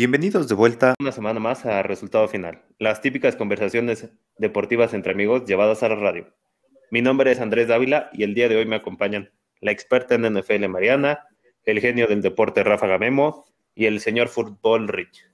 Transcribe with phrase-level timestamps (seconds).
[0.00, 5.44] Bienvenidos de vuelta una semana más a Resultado Final, las típicas conversaciones deportivas entre amigos
[5.44, 6.26] llevadas a la radio.
[6.90, 9.30] Mi nombre es Andrés Dávila y el día de hoy me acompañan
[9.60, 11.26] la experta en NFL Mariana,
[11.64, 13.44] el genio del deporte Rafa Gamemo
[13.74, 15.28] y el señor fútbol Rich.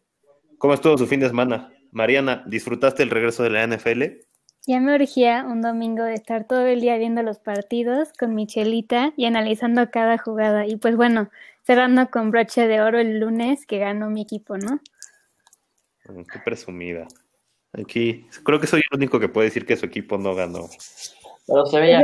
[0.59, 1.73] ¿Cómo estuvo su fin de semana?
[1.93, 4.26] Mariana, ¿disfrutaste el regreso de la NFL?
[4.69, 9.13] Ya me urgía un domingo de estar todo el día viendo los partidos con Michelita
[9.17, 10.67] y analizando cada jugada.
[10.67, 11.31] Y pues bueno,
[11.63, 14.81] cerrando con broche de oro el lunes que ganó mi equipo, ¿no?
[16.05, 17.07] Qué presumida.
[17.73, 20.69] Aquí, creo que soy el único que puede decir que su equipo no ganó.
[21.47, 22.03] Pero se veía.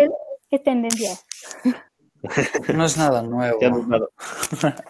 [0.50, 1.18] Es, tendencia.
[2.72, 3.58] No es nada nuevo.
[3.60, 4.06] Ya no es nada.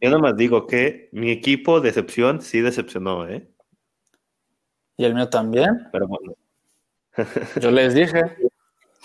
[0.00, 3.50] Yo nada más digo que mi equipo, decepción, sí decepcionó, ¿eh?
[4.98, 5.88] Y el mío también.
[5.90, 6.34] Pero bueno.
[7.60, 8.20] Yo les dije.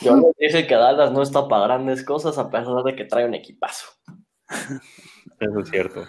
[0.02, 3.26] Yo les dije que Dallas no está para grandes cosas a pesar de que trae
[3.26, 3.86] un equipazo.
[5.40, 6.04] Eso es cierto.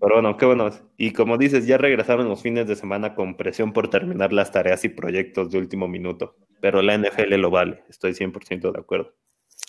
[0.00, 0.70] Pero bueno, qué bueno.
[0.98, 4.84] Y como dices, ya regresaron los fines de semana con presión por terminar las tareas
[4.84, 6.36] y proyectos de último minuto.
[6.60, 9.14] Pero la NFL lo vale, estoy 100% de acuerdo.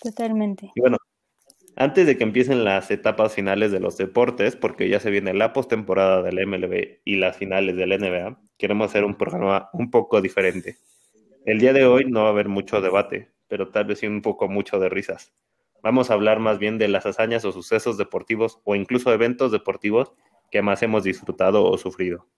[0.02, 0.70] Totalmente.
[0.74, 0.98] Y bueno,
[1.76, 5.52] antes de que empiecen las etapas finales de los deportes, porque ya se viene la
[5.52, 10.76] postemporada del MLB y las finales del NBA, queremos hacer un programa un poco diferente.
[11.46, 14.20] El día de hoy no va a haber mucho debate, pero tal vez sí un
[14.22, 15.32] poco mucho de risas.
[15.82, 20.12] Vamos a hablar más bien de las hazañas o sucesos deportivos o incluso eventos deportivos
[20.50, 22.28] que más hemos disfrutado o sufrido.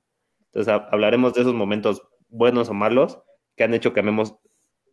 [0.47, 3.21] Entonces hablaremos de esos momentos buenos o malos
[3.57, 4.37] que han hecho que amemos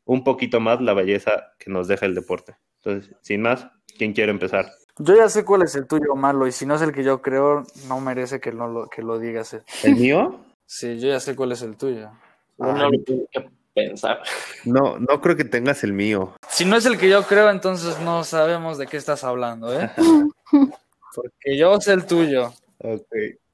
[0.06, 2.56] un poquito más la belleza que nos deja el deporte.
[2.84, 4.72] Entonces, sin más, ¿quién quiere empezar?
[4.98, 7.22] Yo ya sé cuál es el tuyo malo y si no es el que yo
[7.22, 9.58] creo, no merece que, no lo, que lo digas.
[9.84, 10.40] ¿El mío?
[10.66, 12.10] Sí, yo ya sé cuál es el tuyo.
[12.58, 14.22] Uno lo tiene que pensar.
[14.66, 16.36] No, no creo que tengas el mío.
[16.50, 19.90] Si no es el que yo creo, entonces no sabemos de qué estás hablando, ¿eh?
[21.16, 22.54] Porque yo sé el tuyo.
[22.80, 23.08] Ok.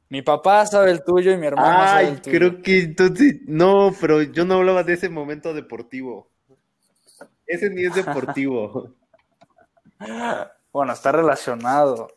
[0.09, 2.37] Mi papá sabe el tuyo y mi hermano sabe Ay, el tuyo.
[2.37, 6.31] creo que entonces, no, pero yo no hablaba de ese momento deportivo.
[7.45, 8.89] Ese ni es deportivo.
[10.71, 12.09] Bueno, está relacionado.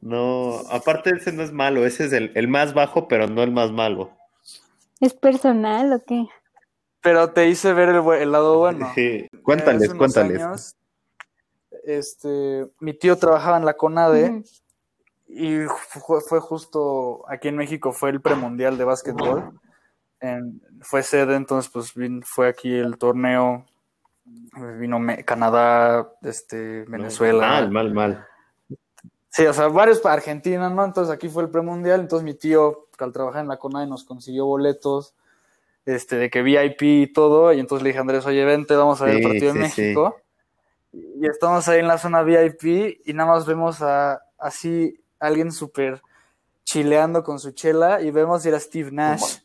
[0.00, 3.52] No, aparte ese no es malo, ese es el, el más bajo, pero no el
[3.52, 4.10] más malo.
[5.00, 6.26] ¿Es personal o qué?
[7.00, 8.90] Pero te hice ver el, lado bueno.
[8.94, 9.28] Sí.
[9.42, 10.42] Cuéntales, unos cuéntales.
[10.42, 10.76] años,
[11.84, 14.44] este, mi tío trabajaba en la CONADE
[15.26, 15.60] y
[16.06, 19.58] fue, fue justo aquí en México fue el premundial de básquetbol.
[20.20, 23.66] En- fue sede, entonces pues fue aquí el torneo.
[24.24, 27.48] Vino Me- Canadá, este, Venezuela.
[27.48, 28.26] Mal, mal, mal.
[29.30, 30.84] Sí, o sea, varios para Argentina, ¿no?
[30.84, 34.04] Entonces aquí fue el premundial, entonces mi tío, que al trabajar en la CONADE, nos
[34.04, 35.14] consiguió boletos,
[35.86, 39.00] este, de que VIP y todo, y entonces le dije a Andrés, oye, vente, vamos
[39.00, 40.16] a ver Sí, el partido sí, de México.
[40.92, 46.02] Y estamos ahí en la zona VIP y nada más vemos a así alguien súper
[46.64, 49.38] chileando con su chela y vemos ir a Steve Nash.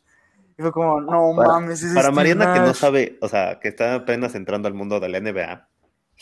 [0.58, 2.76] Y fue como, no Para- mames, ese Para Steve Mariana que no Nash".
[2.76, 5.68] sabe, o sea, que está apenas entrando al mundo de la NBA,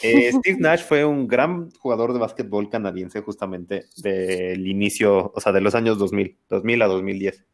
[0.03, 5.53] eh, Steve Nash fue un gran jugador de básquetbol canadiense justamente del inicio, o sea,
[5.53, 7.45] de los años 2000, 2000 a 2010.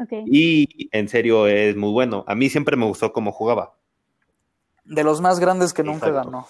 [0.00, 0.12] Ok.
[0.26, 2.24] Y en serio es muy bueno.
[2.26, 3.74] A mí siempre me gustó cómo jugaba.
[4.84, 6.30] De los más grandes que nunca Exacto.
[6.30, 6.48] ganó.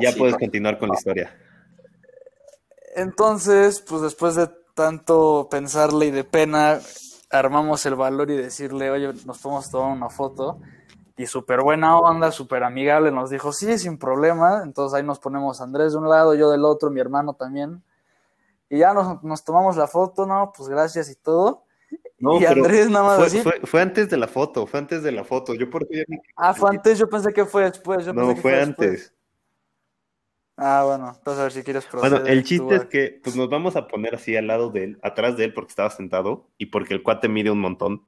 [0.00, 1.36] Ya puedes continuar con la historia.
[2.96, 6.80] Entonces, pues después de tanto pensarle y de pena,
[7.38, 10.58] armamos el valor y decirle, oye, nos podemos tomar una foto.
[11.16, 14.62] Y súper buena onda, súper amigable, nos dijo, sí, sin problema.
[14.64, 17.82] Entonces ahí nos ponemos Andrés de un lado, yo del otro, mi hermano también.
[18.68, 20.52] Y ya nos, nos tomamos la foto, ¿no?
[20.56, 21.64] Pues gracias y todo.
[22.18, 23.40] No, y Andrés nada más Fue, así.
[23.42, 25.54] fue- fue antes de la foto, fue antes de la foto.
[25.54, 25.66] Yo
[26.36, 28.04] Ah, fue antes, yo pensé que fue después.
[28.04, 28.88] Yo No, pensé que fue después.
[28.90, 29.14] antes.
[30.56, 33.34] Ah, bueno, entonces a ver si quieres Bueno, proceder el tú, chiste es que pues
[33.34, 36.48] nos vamos a poner así al lado de él, atrás de él porque estaba sentado
[36.58, 38.04] y porque el cuate mide un montón.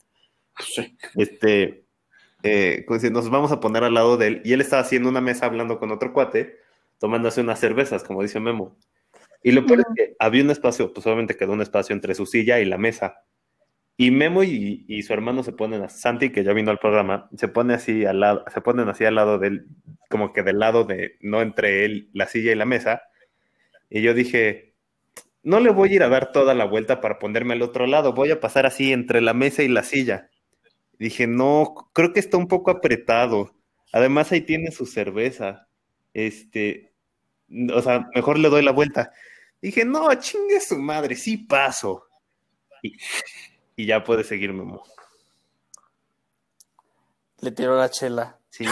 [0.58, 0.96] Sí.
[1.16, 1.84] Este,
[2.42, 5.46] eh, nos vamos a poner al lado de él y él estaba haciendo una mesa
[5.46, 6.56] hablando con otro cuate,
[6.98, 8.76] tomándose unas cervezas, como dice Memo.
[9.42, 12.26] Y lo peor es que había un espacio, pues obviamente quedó un espacio entre su
[12.26, 13.22] silla y la mesa.
[13.98, 17.48] Y Memo y, su hermano se ponen, a, Santi, que ya vino al programa, se
[17.48, 19.66] pone así al lado, se ponen así al lado de él,
[20.10, 23.02] como que del lado de, no entre él, la silla y la mesa.
[23.88, 24.74] Y yo dije,
[25.42, 28.12] no le voy a ir a dar toda la vuelta para ponerme al otro lado,
[28.12, 30.28] voy a pasar así entre la mesa y la silla.
[30.98, 33.54] Dije, no, creo que está un poco apretado.
[33.92, 35.68] Además, ahí tiene su cerveza.
[36.12, 36.92] Este,
[37.72, 39.12] o sea, mejor le doy la vuelta.
[39.60, 42.04] Dije, no, chingue su madre, sí paso.
[42.82, 42.96] Y,
[43.76, 44.82] y ya puede seguir, Memo.
[47.40, 48.38] Le tiró la chela.
[48.48, 48.64] Sí.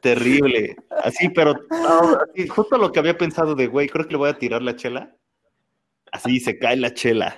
[0.00, 0.76] Terrible.
[1.04, 4.30] Así, pero no, así, justo lo que había pensado de, güey, creo que le voy
[4.30, 5.14] a tirar la chela.
[6.10, 7.36] Así se cae la chela.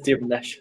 [0.00, 0.58] Steve Nash.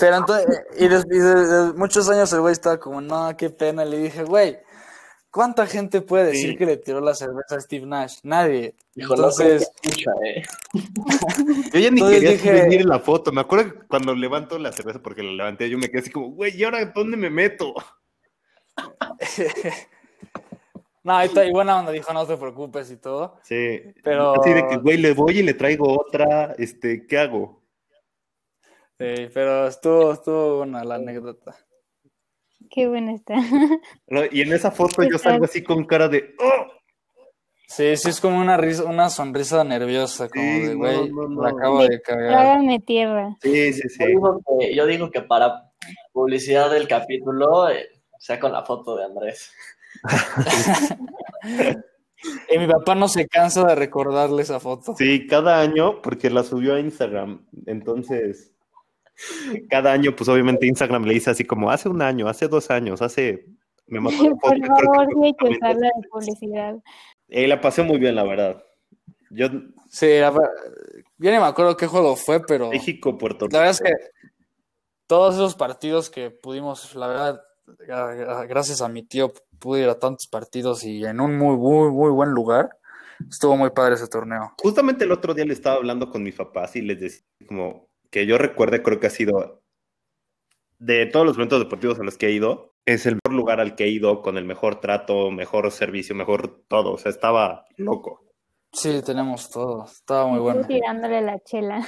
[0.00, 3.50] Pero entonces, y, des- y de- de muchos años el güey estaba como, no, qué
[3.50, 3.84] pena.
[3.84, 4.58] Le dije, güey,
[5.30, 6.56] ¿cuánta gente puede decir Sí.
[6.56, 8.18] que le tiró la cerveza a Steve Nash?
[8.22, 8.74] Nadie.
[8.94, 10.42] Dijo, no Entonces, escucha, eh.
[11.72, 13.32] Yo ya ni Entonces quería dije- subir la foto.
[13.32, 16.30] Me acuerdo que cuando levanto la cerveza, porque la levanté, yo me quedé así como,
[16.30, 17.74] güey, ¿y ahora dónde me meto?
[21.04, 23.38] no, ahí está, y buena onda, dijo, no te preocupes y todo.
[23.42, 23.80] Sí.
[24.02, 27.62] Pero- Así de que, güey, le voy y le traigo otra, este, ¿qué hago?
[28.98, 31.54] Sí, pero estuvo, estuvo buena la anécdota.
[32.70, 33.34] Qué buena está.
[34.32, 36.66] Y en esa foto yo salgo así con cara de, ¡oh!
[37.66, 41.42] Sí, sí, es como una risa, una sonrisa nerviosa, como Sí, de, güey, no, no.
[41.42, 42.28] la acabo de cagar.
[42.30, 43.36] Trágame tierra.
[43.42, 44.06] Sí, sí, Yo sí.
[44.06, 45.70] digo que, yo digo que para
[46.12, 47.86] publicidad del capítulo eh,
[48.18, 49.52] sea con la foto de Andrés.
[52.52, 54.94] Y mi papá no se cansa de recordarle esa foto.
[54.96, 57.46] Sí, cada año, porque la subió a Instagram.
[57.66, 58.52] Entonces,
[59.68, 63.02] cada año, pues obviamente Instagram le dice así como, hace un año, hace dos años,
[63.02, 63.46] hace...
[63.86, 64.10] Me la
[64.40, 66.00] Por que favor, hay que justamente usarla así.
[66.02, 66.74] de publicidad.
[67.28, 68.62] Eh, la pasé muy bien, la verdad.
[69.30, 69.48] Yo,
[69.90, 73.56] Sí, la yo ni me acuerdo qué juego fue, pero México, Puerto Rico.
[73.56, 73.92] la verdad es que
[75.06, 77.42] todos esos partidos que pudimos, la verdad,
[77.86, 81.90] gra- gracias a mi tío, pude ir a tantos partidos y en un muy, muy,
[81.90, 82.70] muy buen lugar.
[83.28, 84.52] Estuvo muy padre ese torneo.
[84.62, 88.26] Justamente el otro día le estaba hablando con mis papás y les decía como que
[88.26, 89.62] yo recuerde, creo que ha sido
[90.78, 93.74] de todos los eventos deportivos a los que he ido, es el mejor lugar al
[93.74, 96.92] que he ido con el mejor trato, mejor servicio, mejor todo.
[96.94, 98.24] O sea, estaba loco.
[98.72, 99.84] Sí, tenemos todo.
[99.84, 100.66] Estaba muy bueno.
[100.66, 101.86] tirándole la chela.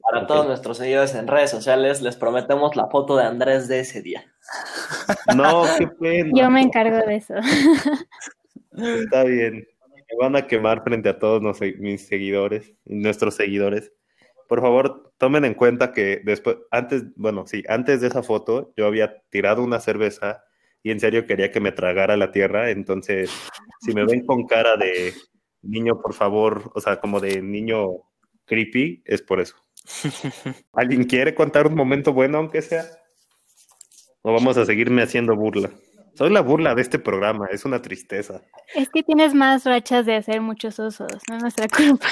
[0.00, 4.02] Para todos nuestros seguidores en redes sociales, les prometemos la foto de Andrés de ese
[4.02, 4.24] día.
[5.34, 6.30] No, qué pena.
[6.34, 7.34] Yo me encargo de eso.
[8.76, 9.66] Está bien.
[10.10, 11.42] Me van a quemar frente a todos
[11.78, 13.92] mis seguidores y nuestros seguidores.
[14.50, 18.84] Por favor, tomen en cuenta que después, antes, bueno, sí, antes de esa foto, yo
[18.84, 20.42] había tirado una cerveza
[20.82, 22.70] y en serio quería que me tragara la tierra.
[22.70, 23.30] Entonces,
[23.80, 25.14] si me ven con cara de
[25.62, 27.90] niño, por favor, o sea, como de niño
[28.44, 29.54] creepy, es por eso.
[30.72, 32.86] ¿Alguien quiere contar un momento bueno, aunque sea?
[34.22, 35.70] ¿O vamos a seguirme haciendo burla?
[36.14, 38.42] Soy la burla de este programa, es una tristeza.
[38.74, 42.08] Es que tienes más rachas de hacer muchos usos, no es nuestra culpa.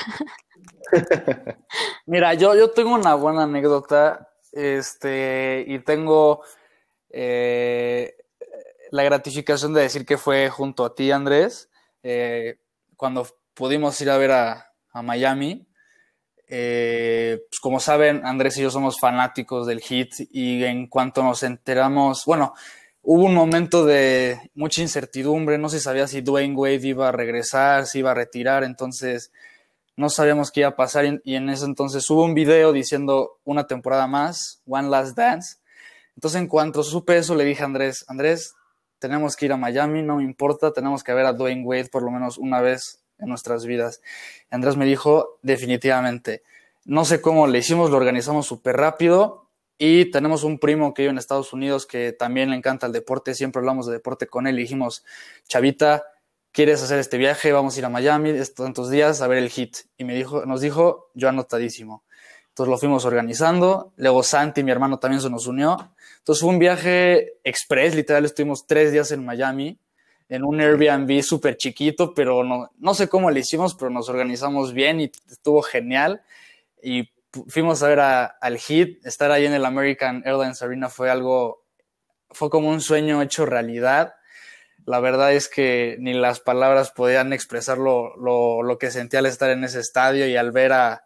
[2.06, 6.43] Mira, yo, yo tengo una buena anécdota, este, y tengo
[7.10, 8.16] eh,
[8.90, 11.70] la gratificación de decir que fue junto a ti, Andrés,
[12.02, 12.58] eh,
[12.96, 15.66] cuando pudimos ir a ver a, a Miami.
[16.50, 21.43] Eh, pues como saben, Andrés y yo somos fanáticos del hit y en cuanto nos
[21.43, 22.55] enteramos, bueno,
[23.02, 27.87] hubo un momento de mucha incertidumbre, no se sabía si Dwayne Wade iba a regresar,
[27.87, 29.31] si iba a retirar, entonces
[29.98, 33.66] no sabíamos qué iba a pasar y, en ese entonces hubo un video diciendo una
[33.66, 35.56] temporada más, One Last Dance.
[36.14, 38.54] Entonces en cuanto supe eso le dije a Andrés, Andrés,
[39.00, 42.04] tenemos que ir a Miami, no me importa, tenemos que ver a Dwayne Wade por
[42.04, 44.00] lo menos una vez en nuestras vidas.
[44.50, 46.44] Andrés me dijo, definitivamente,
[46.84, 49.48] no sé cómo le hicimos, lo organizamos súper rápido
[49.78, 53.34] y tenemos un primo que vive en Estados Unidos que también le encanta el deporte,
[53.34, 55.05] siempre hablamos de deporte con él y dijimos,
[55.48, 56.05] Chavita,
[56.58, 57.53] ¿quieres hacer este viaje?
[57.53, 59.77] Vamos a ir a Miami tantos días a ver el hit.
[59.96, 62.03] Y me dijo, nos dijo, yo anotadísimo.
[62.48, 63.93] Entonces lo fuimos organizando.
[63.94, 65.93] Luego Santi, mi hermano, también se nos unió.
[66.19, 69.79] Entonces fue un viaje express, literal, estuvimos tres días en Miami,
[70.29, 74.72] en un Airbnb súper chiquito, pero no, no sé cómo le hicimos, pero nos organizamos
[74.72, 76.22] bien y estuvo genial.
[76.82, 77.08] Y
[77.46, 81.62] fuimos a ver al hit, estar ahí en el American Airlines Arena fue algo,
[82.31, 84.15] fue como un sueño hecho realidad
[84.88, 89.26] la verdad es que ni las palabras podían expresar lo, lo, lo, que sentí al
[89.26, 91.04] estar en ese estadio y al ver a,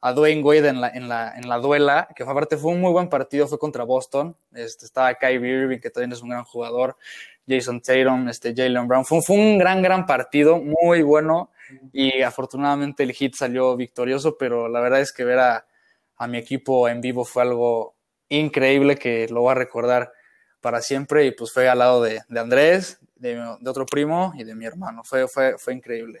[0.00, 2.80] a Dwayne Wade en la, en, la, en la duela, que fue, aparte fue un
[2.80, 6.42] muy buen partido, fue contra Boston, este, estaba Kyrie Irving, que también es un gran
[6.42, 6.96] jugador,
[7.46, 11.52] Jason Tatum, este, Jalen Brown, fue, fue un gran, gran partido, muy bueno,
[11.92, 15.66] y afortunadamente el hit salió victorioso, pero la verdad es que ver a,
[16.16, 17.94] a mi equipo en vivo fue algo
[18.28, 20.12] increíble que lo voy a recordar
[20.60, 24.44] para siempre y pues fue al lado de, de Andrés, de, de, otro primo y
[24.44, 25.02] de mi hermano.
[25.04, 26.20] Fue, fue, fue increíble.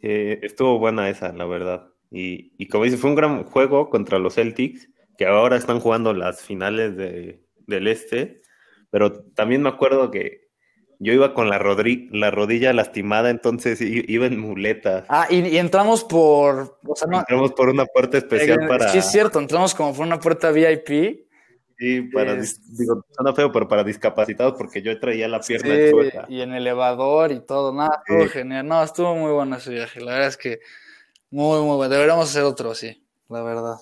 [0.00, 1.88] Eh, estuvo buena esa, la verdad.
[2.10, 6.12] Y, y, como dice, fue un gran juego contra los Celtics, que ahora están jugando
[6.12, 8.42] las finales de, del Este.
[8.90, 10.42] Pero también me acuerdo que
[10.98, 15.04] yo iba con la, rodri la rodilla lastimada, entonces iba en muletas.
[15.08, 16.78] Ah, y, y entramos por.
[16.86, 18.88] O sea, no, entramos por una puerta especial eh, para.
[18.88, 21.21] Sí, es cierto, entramos como por una puerta VIP.
[21.82, 25.90] Sí, para, Es- digo, suena feo, pero para discapacitados, porque yo traía la pierna Sí,
[25.90, 26.26] chueca.
[26.28, 28.28] y en elevador y todo, nada, estuvo Sí.
[28.28, 28.68] genial.
[28.68, 30.00] No, estuvo muy bueno ese viaje.
[30.00, 30.60] La verdad es que
[31.30, 31.88] muy, muy bueno.
[31.92, 33.78] Deberíamos hacer otro, sí, la verdad.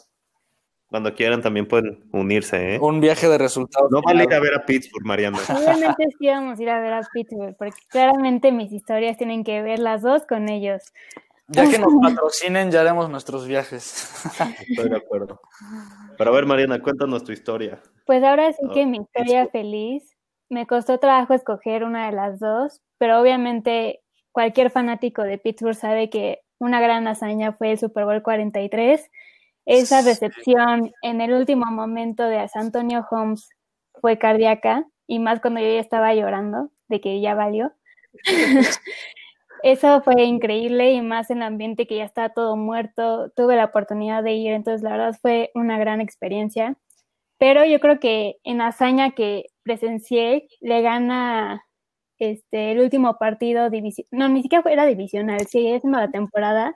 [0.89, 2.79] Cuando quieran también pueden unirse, ¿eh?
[2.81, 3.91] Un viaje de resultados.
[3.91, 5.37] No vale ir a ver a Pittsburgh, Mariana.
[5.95, 9.61] Obviamente sí íbamos a ir a ver a Pittsburgh, porque claramente mis historias tienen que
[9.61, 10.83] ver las dos con ellos.
[11.53, 14.25] Ya que nos patrocinen, ya haremos nuestros viajes.
[14.69, 15.41] Estoy de acuerdo.
[16.17, 17.81] Pero a ver, Mariana, cuéntanos tu historia.
[18.07, 20.17] Pues ahora sí Ah, que mi historia feliz,
[20.49, 24.01] me costó trabajo escoger una de las dos, pero obviamente
[24.33, 29.11] cualquier fanático de Pittsburgh sabe que una gran hazaña fue el Super Bowl 43.
[29.67, 33.49] Esa recepción en el último momento de Antonio Holmes
[34.01, 37.73] fue cardíaca, y más cuando yo ya estaba llorando de que ya valió.
[39.63, 43.31] Eso fue increíble y más en el ambiente que ya estaba todo muerto.
[43.37, 46.77] Tuve la oportunidad de ir, entonces la verdad fue una gran experiencia.
[47.39, 51.65] Pero yo creo que en hazaña que presencié, le gana
[52.19, 53.71] este, el último partido
[54.13, 56.75] no, ni siquiera era divisional, sí, es la temporada,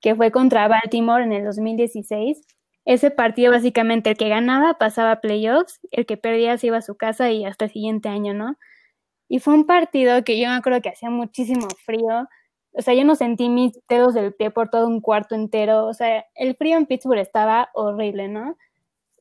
[0.00, 2.42] que fue contra Baltimore en el 2016.
[2.86, 6.82] Ese partido básicamente el que ganaba pasaba a playoffs, el que perdía se iba a
[6.82, 8.56] su casa y hasta el siguiente año, ¿no?
[9.32, 12.28] Y fue un partido que yo me acuerdo que hacía muchísimo frío.
[12.72, 15.86] O sea, yo no sentí mis dedos del pie por todo un cuarto entero.
[15.86, 18.58] O sea, el frío en Pittsburgh estaba horrible, ¿no?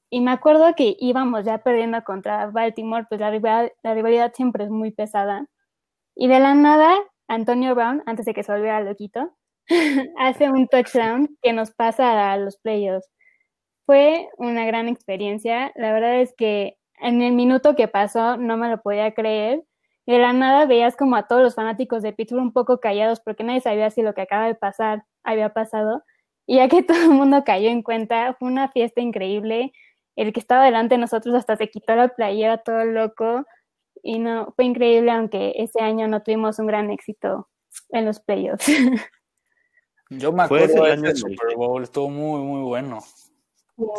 [0.10, 4.66] Y me acuerdo que íbamos ya perdiendo contra Baltimore, pues la rivalidad, la rivalidad siempre
[4.66, 5.48] es muy pesada.
[6.14, 6.94] Y de la nada,
[7.30, 9.34] Antonio Brown, antes de que se volviera loquito,
[10.20, 13.10] hace un touchdown que nos pasa a los playoffs.
[13.86, 15.72] Fue una gran experiencia.
[15.76, 19.64] La verdad es que en el minuto que pasó no me lo podía creer.
[20.08, 23.44] De la nada veías como a todos los fanáticos de Pittsburgh un poco callados porque
[23.44, 26.04] nadie sabía si lo que acaba de pasar había pasado.
[26.48, 29.72] Y ya que todo el mundo cayó en cuenta, fue una fiesta increíble.
[30.16, 33.46] El que estaba delante de nosotros hasta se quitó la playera todo loco.
[34.04, 37.48] Y no, fue increíble, aunque ese año no tuvimos un gran éxito
[37.90, 38.66] en los playoffs.
[40.10, 42.42] Yo me Fue ese acuerdo de el año ese en el Super Bowl, estuvo muy,
[42.42, 43.00] muy bueno.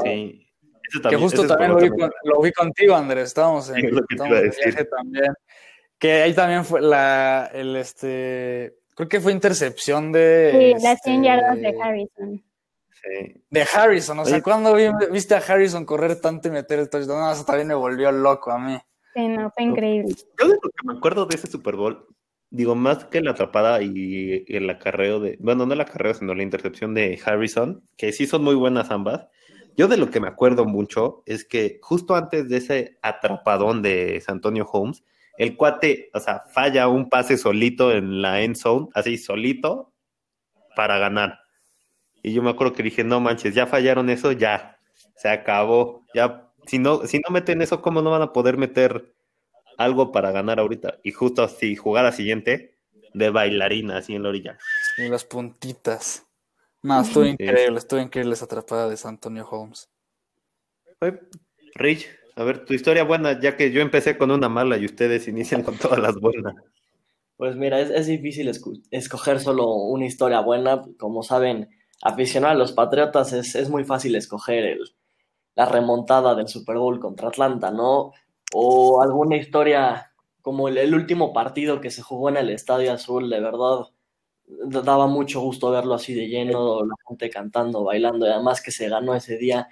[0.03, 0.47] Sí.
[0.89, 3.29] Ese Que también, justo ese también lo vi, con- lo vi contigo, Andrés.
[3.29, 4.65] Estábamos en, es estábamos de decir.
[4.67, 5.33] viaje también.
[6.03, 11.23] Que ahí también fue la, el este, creo que fue intercepción de, Sí, las 100
[11.23, 12.45] yardas de este, Harrison.
[12.91, 13.43] Sí.
[13.51, 14.19] de Harrison.
[14.19, 14.43] O sea, Oye.
[14.43, 17.21] ¿cuándo vi- viste a Harrison correr tanto y meter el touchdown?
[17.21, 18.77] No, eso también me volvió loco a mí.
[19.15, 20.13] Sí, no, fue increíble.
[20.41, 22.05] Yo de lo que me acuerdo de ese Super Bowl,
[22.51, 26.43] digo, más que la atrapada y el acarreo de, bueno, no el acarreo, sino la
[26.43, 29.27] intercepción de Harrison, que sí son muy buenas ambas.
[29.77, 34.21] Yo de lo que me acuerdo mucho es que justo antes de ese atrapadón de
[34.21, 35.05] San Antonio Holmes,
[35.39, 39.93] el cuate, o sea, falla un pase solito en la end zone, así solito,
[40.77, 41.41] para ganar.
[42.23, 44.79] Y yo me acuerdo que dije, no manches, ya fallaron eso, ya,
[45.17, 46.05] se acabó.
[46.15, 49.15] Ya, si no, si no meten eso, ¿cómo no van a poder meter
[49.79, 50.99] algo para ganar ahorita?
[51.03, 52.79] Y justo así, jugada siguiente,
[53.13, 54.59] de bailarina, así en la orilla.
[54.99, 56.27] Y las puntitas.
[56.83, 59.89] No, estuvo increíble, estuvo increíble esa atrapada de San Antonio Holmes.
[61.75, 65.29] Rich, a ver, tu historia buena, ya que yo empecé con una mala y ustedes
[65.29, 66.55] inician con todas las buenas.
[67.37, 68.51] Pues mira, es, difícil
[68.91, 70.83] escoger solo una historia buena.
[70.99, 71.69] Como saben,
[72.01, 74.81] aficionado a los Patriotas es, es muy fácil escoger el,
[75.55, 78.13] la remontada del Super Bowl contra Atlanta, ¿no?
[78.55, 83.29] O alguna historia como el, el último partido que se jugó en el Estadio Azul,
[83.31, 83.87] de verdad,
[84.47, 88.89] daba mucho gusto verlo así de lleno, la gente cantando, bailando, y además que se
[88.89, 89.69] ganó ese día.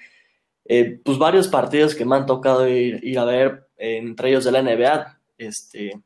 [0.65, 4.45] Eh, pues varios partidos que me han tocado ir, ir a ver, eh, entre ellos
[4.45, 6.01] de la NBA, este,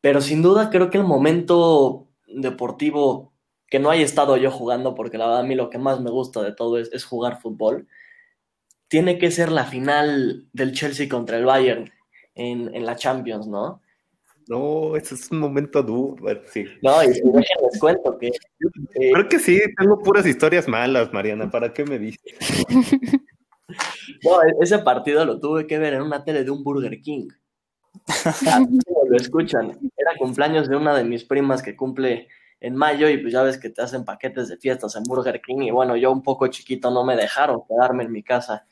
[0.00, 3.32] pero sin duda creo que el momento deportivo
[3.68, 6.10] que no haya estado yo jugando, porque la verdad a mí lo que más me
[6.10, 7.88] gusta de todo es, es jugar fútbol,
[8.88, 11.90] tiene que ser la final del Chelsea contra el Bayern
[12.34, 13.80] en, en la Champions, ¿no?
[14.46, 16.16] No, ese es un momento duro,
[16.52, 16.66] sí.
[16.82, 21.72] No, y, déjenles cuento que eh, Creo que sí, tengo puras historias malas, Mariana, ¿para
[21.72, 22.20] qué me dices?
[23.68, 27.28] no, e- ese partido lo tuve que ver en una tele de un Burger King.
[29.08, 29.78] Lo escuchan.
[29.96, 32.28] Era cumpleaños de una de mis primas que cumple
[32.60, 35.62] en mayo y pues ya ves que te hacen paquetes de fiestas en Burger King
[35.62, 38.66] y bueno, yo un poco chiquito no me dejaron quedarme en mi casa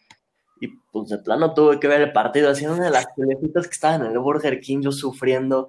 [0.61, 3.67] y pues de plano tuve que ver el partido así en una de las telecitas
[3.67, 5.69] que estaban en el Burger King yo sufriendo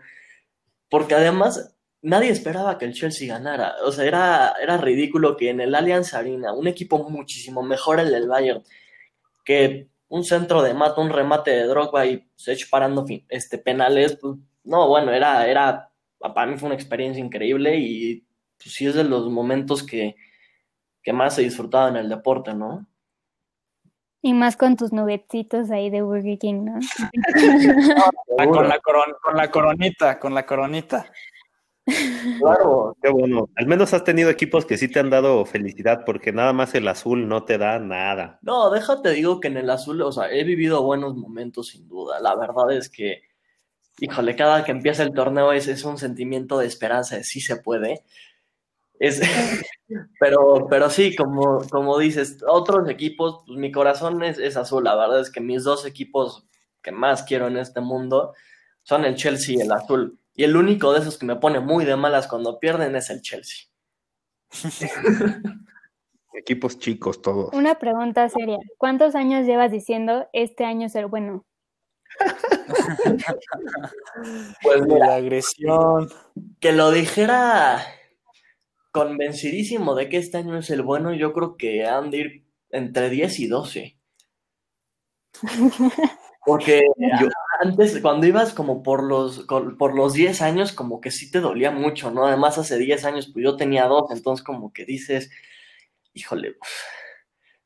[0.89, 5.59] porque además nadie esperaba que el Chelsea ganara, o sea, era, era ridículo que en
[5.61, 8.63] el Allianz Arena, un equipo muchísimo mejor el del Bayern,
[9.43, 13.57] que un centro de mata, un remate de Drogba y se eche parando fin- este,
[13.57, 18.25] penales, pues, no, bueno, era, era, para mí fue una experiencia increíble y
[18.57, 20.15] pues, sí es de los momentos que,
[21.01, 22.85] que más he disfrutado en el deporte, ¿no?
[24.25, 26.79] Y más con tus nuggetitos ahí de Burger King, ¿no?
[28.39, 31.11] Ah, con, la coron- con la coronita, con la coronita.
[32.39, 32.95] Claro.
[33.01, 33.49] Qué bueno.
[33.55, 36.87] Al menos has tenido equipos que sí te han dado felicidad, porque nada más el
[36.87, 38.39] azul no te da nada.
[38.41, 42.19] No, déjate, digo que en el azul, o sea, he vivido buenos momentos sin duda.
[42.21, 43.23] La verdad es que,
[43.99, 47.57] híjole, cada que empieza el torneo es, es un sentimiento de esperanza, de sí se
[47.57, 48.03] puede.
[48.99, 49.21] Es,
[50.19, 54.83] pero, pero sí, como, como dices, otros equipos, pues mi corazón es, es azul.
[54.85, 56.45] La verdad es que mis dos equipos
[56.81, 58.33] que más quiero en este mundo
[58.83, 60.19] son el Chelsea y el azul.
[60.35, 63.21] Y el único de esos que me pone muy de malas cuando pierden es el
[63.21, 63.67] Chelsea.
[66.33, 67.53] Equipos chicos todos.
[67.53, 68.57] Una pregunta seria.
[68.77, 71.45] ¿Cuántos años llevas diciendo este año es el bueno?
[74.61, 76.09] Pues mira, La agresión.
[76.59, 77.83] que lo dijera
[78.91, 83.09] convencidísimo de que este año es el bueno, yo creo que han de ir entre
[83.09, 83.97] 10 y 12.
[86.45, 87.27] Porque Yo-
[87.63, 91.71] antes, cuando ibas como por los, por los 10 años, como que sí te dolía
[91.71, 92.27] mucho, ¿no?
[92.27, 95.31] Además, hace 10 años, pues yo tenía dos, entonces como que dices,
[96.13, 96.57] híjole,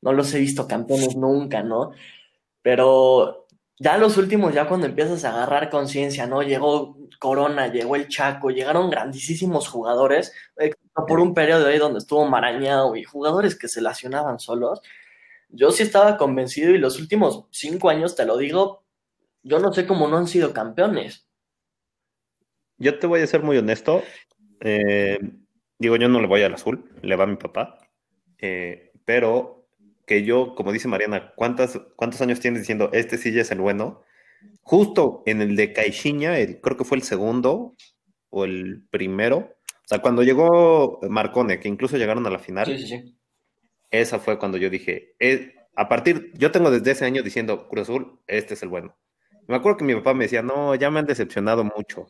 [0.01, 1.91] no los he visto campeones nunca, ¿no?
[2.61, 3.47] Pero
[3.79, 6.41] ya los últimos, ya cuando empiezas a agarrar conciencia, ¿no?
[6.41, 10.33] Llegó Corona, llegó el Chaco, llegaron grandísimos jugadores,
[11.07, 14.81] por un periodo ahí donde estuvo Marañao y jugadores que se lesionaban solos.
[15.49, 18.83] Yo sí estaba convencido y los últimos cinco años, te lo digo,
[19.47, 21.27] yo no sé cómo no han sido campeones.
[22.77, 24.03] Yo te voy a ser muy honesto.
[24.61, 25.19] eh,
[25.79, 27.77] digo, yo no le voy al azul, le va a mi papá.
[28.39, 29.67] eh, pero
[30.05, 33.59] que yo, como dice Mariana, ¿cuántas, ¿cuántos años tienes diciendo este sí ya es el
[33.61, 34.03] bueno?
[34.63, 37.75] Justo en el de Caixinha, el- creo que fue el segundo
[38.29, 39.37] o el primero.
[39.37, 43.17] O sea, cuando llegó Marcone, que incluso llegaron a la final, Sí, sí, sí.
[43.91, 47.83] esa fue cuando yo dije, eh, a partir, yo tengo desde ese año diciendo, Cruz
[47.83, 48.97] Azul, este es el bueno.
[49.47, 52.07] Me acuerdo que mi papá me decía, no, ya me han decepcionado mucho.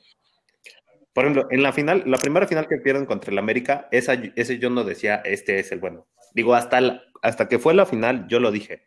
[1.14, 4.60] Por ejemplo, en la final, la primera final que pierden contra el América, esa, ese
[4.60, 6.06] yo no decía, este es el bueno.
[6.34, 8.84] Digo, hasta, la- hasta que fue la final, yo lo dije.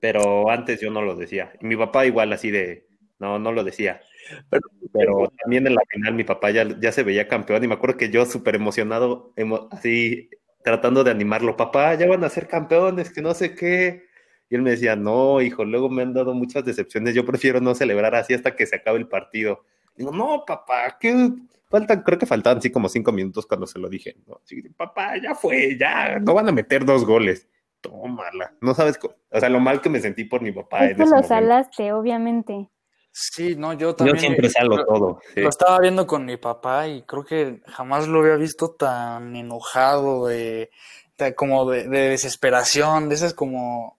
[0.00, 1.52] Pero antes yo no lo decía.
[1.60, 2.88] Y mi papá igual así de,
[3.20, 4.02] no, no lo decía.
[4.50, 7.74] Pero- Pero también en la final mi papá ya, ya se veía campeón y me
[7.74, 10.30] acuerdo que yo súper emocionado, emo- así
[10.64, 14.05] tratando de animarlo, papá, ya van a ser campeones, que no sé qué.
[14.48, 17.74] Y él me decía, no, hijo, luego me han dado muchas decepciones, yo prefiero no
[17.74, 19.64] celebrar así hasta que se acabe el partido.
[19.96, 21.30] Digo, no, papá, ¿qué?
[21.68, 24.16] Faltan, creo que faltaban así como cinco minutos cuando se lo dije.
[24.26, 24.40] ¿no?
[24.44, 27.48] Así, papá, ya fue, ya, no van a meter dos goles.
[27.80, 28.54] Tómala.
[28.60, 28.98] No sabes,
[29.30, 30.84] o sea, lo mal que me sentí por mi papá.
[30.86, 31.28] Es en que ese lo momento.
[31.28, 32.70] salaste, obviamente.
[33.10, 34.18] Sí, no, yo Yo también.
[34.18, 35.20] siempre salgo lo, todo.
[35.34, 35.40] sí.
[35.40, 40.26] lo estaba viendo con mi papá y creo que jamás lo había visto tan enojado,
[40.26, 40.70] de,
[41.18, 43.95] de- como de, de desesperación, de esas como,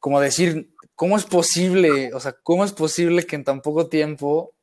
[0.00, 2.12] como decir, ¿cómo es posible?
[2.14, 4.54] O sea, ¿cómo es posible que en tan poco tiempo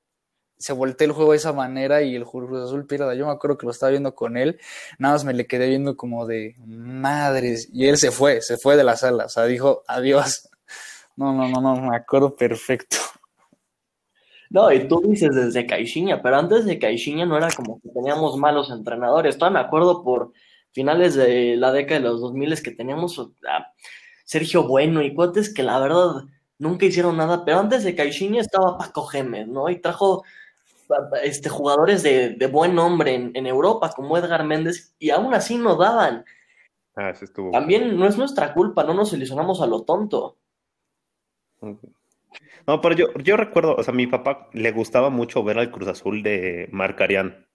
[0.58, 3.14] se voltee el juego de esa manera y el Cruz Azul pierda?
[3.16, 4.60] Yo me acuerdo que lo estaba viendo con él,
[4.98, 8.76] nada más me le quedé viendo como de madres, y él se fue, se fue
[8.76, 10.50] de la sala, o sea, dijo adiós.
[11.16, 12.98] No, no, no, no, me acuerdo perfecto.
[14.52, 18.38] No, y tú dices desde Caixinha, pero antes de Caixinha no era como que teníamos
[18.38, 19.38] malos entrenadores.
[19.38, 20.32] Todavía me acuerdo por
[20.72, 23.20] finales de la década de los 2000 que teníamos
[24.28, 26.26] Sergio Bueno y cuates que la verdad
[26.60, 29.70] nunca hicieron nada, pero antes de Caixinha estaba Paco Gémez, ¿no?
[29.70, 30.26] Y trajo
[31.24, 35.58] este, jugadores de, de buen nombre en, en Europa, como Edgar Méndez, y aún así
[35.58, 36.26] no daban.
[36.94, 37.52] Ah, eso estuvo.
[37.52, 40.36] También no es nuestra culpa, no nos ilusionamos a lo tonto.
[42.68, 45.72] No, pero yo, yo recuerdo, o sea, a mi papá le gustaba mucho ver al
[45.72, 47.48] Cruz Azul de Marcarián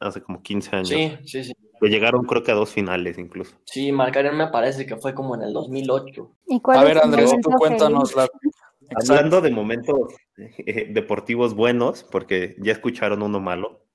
[0.00, 0.88] hace como 15 años.
[0.88, 1.54] Sí, sí, sí.
[1.82, 3.56] Que llegaron creo que a dos finales incluso.
[3.64, 6.30] Sí, Marcarén me parece que fue como en el 2008.
[6.46, 8.28] ¿Y cuál A ver, Andrés, tú cuéntanos la.
[9.10, 13.86] Hablando de momentos eh, deportivos buenos, porque ya escucharon uno malo,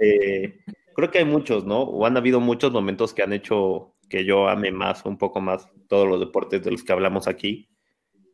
[0.00, 0.58] eh,
[0.96, 1.82] creo que hay muchos, ¿no?
[1.82, 5.68] O han habido muchos momentos que han hecho que yo ame más, un poco más,
[5.88, 7.68] todos los deportes de los que hablamos aquí.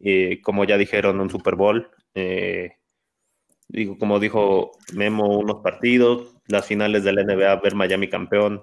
[0.01, 1.91] Eh, como ya dijeron, un Super Bowl.
[2.15, 2.77] eh,
[3.69, 8.63] digo, como dijo Memo, unos partidos, las finales de la NBA, ver Miami campeón,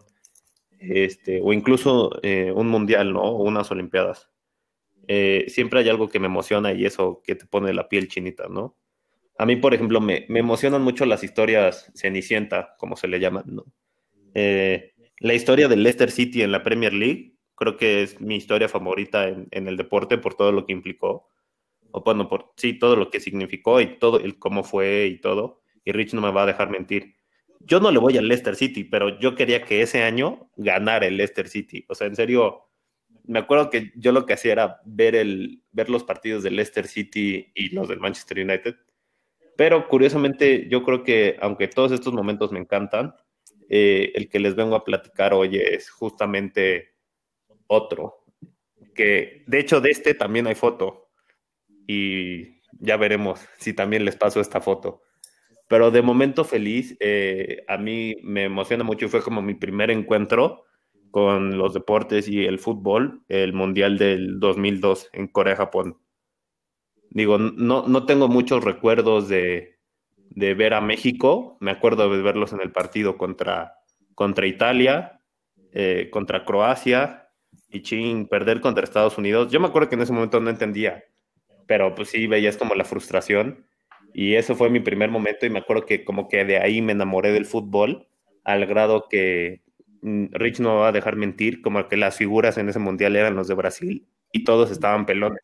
[0.80, 3.22] este, o incluso eh, un mundial, ¿no?
[3.22, 4.30] O unas Olimpiadas.
[5.08, 8.48] Eh, siempre hay algo que me emociona y eso que te pone la piel chinita,
[8.50, 8.78] ¿no?
[9.38, 13.44] A mí, por ejemplo, me, me emocionan mucho las historias Cenicienta, como se le llaman,
[13.48, 13.66] ¿no?
[14.34, 18.70] Eh, la historia del Leicester City en la Premier League, creo que es mi historia
[18.70, 21.28] favorita en, en el deporte por todo lo que implicó,
[21.92, 25.62] o bueno, por sí, todo lo que significó y todo el cómo fue y todo,
[25.84, 27.16] y Rich no me va a dejar mentir.
[27.66, 31.18] Yo no le voy al Leicester City, pero yo quería que ese año ganara el
[31.18, 31.86] Leicester City.
[31.88, 32.70] O sea, en serio,
[33.26, 36.88] me acuerdo que yo lo que hacía era ver, el, ver los partidos del Leicester
[36.88, 38.76] City y los del Manchester United.
[39.56, 43.16] Pero curiosamente, yo creo que aunque todos estos momentos me encantan,
[43.70, 46.96] eh, el que les vengo a platicar hoy es justamente
[47.68, 48.26] otro.
[48.94, 51.10] Que de hecho, de este también hay foto.
[51.88, 55.04] Y ya veremos si también les paso esta foto.
[55.72, 59.90] Pero de momento feliz, eh, a mí me emociona mucho y fue como mi primer
[59.90, 60.66] encuentro
[61.12, 65.98] con los deportes y el fútbol, el Mundial del 2002 en Corea, Japón.
[67.10, 69.80] Digo, no, no tengo muchos recuerdos de,
[70.18, 73.76] de ver a México, me acuerdo de verlos en el partido contra,
[74.14, 75.22] contra Italia,
[75.72, 77.30] eh, contra Croacia
[77.70, 79.50] y ching, perder contra Estados Unidos.
[79.50, 81.06] Yo me acuerdo que en ese momento no entendía,
[81.66, 83.71] pero pues sí veías como la frustración
[84.14, 86.92] y eso fue mi primer momento y me acuerdo que como que de ahí me
[86.92, 88.08] enamoré del fútbol
[88.44, 89.62] al grado que
[90.02, 93.36] Mm, Rich no va a dejar mentir, como que las figuras en ese mundial eran
[93.36, 95.42] los de Brasil y todos estaban pelones.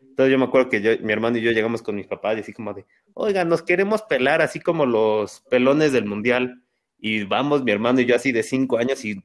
[0.00, 2.40] Entonces yo me acuerdo que yo, mi hermano y yo llegamos con mis papás y
[2.40, 6.62] así como de, oiga, nos queremos pelar así como los pelones del mundial.
[6.98, 9.22] Y vamos, mi hermano y yo así de cinco años y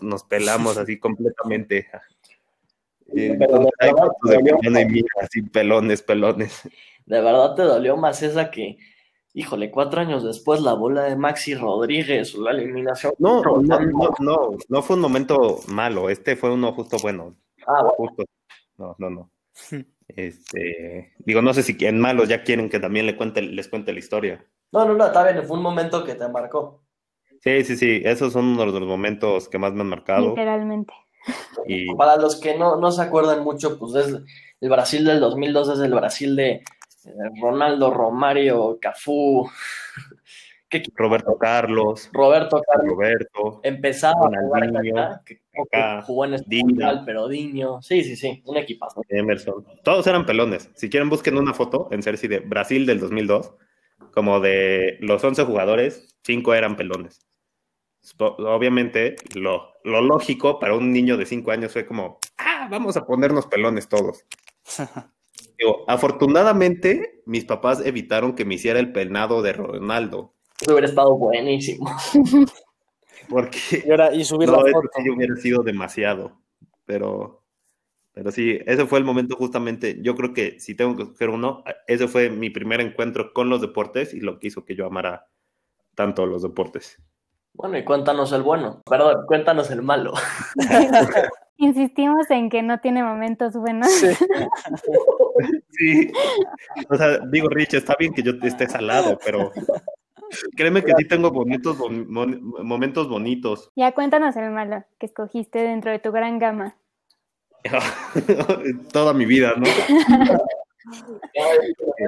[0.00, 1.88] nos pelamos así completamente.
[5.20, 6.62] Así pelones, pelones.
[7.06, 8.78] De verdad te dolió más esa que,
[9.34, 13.12] híjole, cuatro años después la bola de Maxi Rodríguez, la eliminación.
[13.18, 17.36] No, no, no, no, no fue un momento malo, este fue uno justo bueno.
[17.66, 17.94] Ah, bueno.
[17.96, 18.24] Justo.
[18.78, 19.30] No, no, no.
[20.08, 23.92] Este, digo, no sé si en malos ya quieren que también le cuente, les cuente
[23.92, 24.44] la historia.
[24.72, 26.82] No, no, no, está bien, fue un momento que te marcó.
[27.40, 30.28] Sí, sí, sí, esos son uno de los momentos que más me han marcado.
[30.28, 30.92] Literalmente.
[31.66, 34.14] Y Para los que no, no se acuerdan mucho, pues es
[34.60, 36.62] el Brasil del 2002 es el Brasil de eh,
[37.40, 39.48] Ronaldo, Romario, Cafú,
[40.68, 42.92] ¿qué- Roberto Carlos, Roberto Carlos.
[42.94, 46.34] Roberto, Empezaba a jugar Ronaldinho, acá, que acá, jugó en.
[46.34, 47.80] Español, pero Diño.
[47.82, 49.02] Sí, sí, sí, un equipazo.
[49.08, 50.70] Emerson, todos eran pelones.
[50.74, 53.52] Si quieren, busquen una foto en Cersei de Brasil del 2002,
[54.12, 57.26] como de los 11 jugadores, 5 eran pelones.
[58.18, 63.06] Obviamente, lo, lo lógico para un niño de 5 años fue como, ah, vamos a
[63.06, 64.24] ponernos pelones todos.
[65.58, 71.16] Digo, afortunadamente, mis papás evitaron que me hiciera el peinado de Ronaldo, Eso hubiera estado
[71.16, 71.90] buenísimo.
[73.28, 74.88] porque Y ahora, y subir no, la eso foto.
[75.02, 76.40] sí hubiera sido demasiado.
[76.84, 77.44] Pero,
[78.12, 79.98] pero sí, ese fue el momento justamente.
[80.02, 83.60] Yo creo que si tengo que escoger uno, ese fue mi primer encuentro con los
[83.60, 85.28] deportes y lo que hizo que yo amara
[85.94, 87.00] tanto los deportes.
[87.60, 88.80] Bueno, y cuéntanos el bueno.
[88.88, 90.12] Perdón, cuéntanos el malo.
[91.58, 93.90] Insistimos en que no tiene momentos buenos.
[93.90, 94.08] Sí.
[95.72, 96.12] Sí.
[96.90, 99.50] O sea, digo, Rich, está bien que yo esté salado, pero
[100.54, 103.70] créeme que sí tengo bonitos, bon- momentos bonitos.
[103.76, 106.76] Ya cuéntanos el malo que escogiste dentro de tu gran gama.
[108.92, 109.64] Toda mi vida, ¿no?